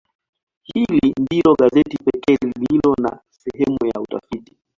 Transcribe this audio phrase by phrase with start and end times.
[0.63, 4.57] Hili ndilo gazeti pekee lililo na sehemu ya utafiti.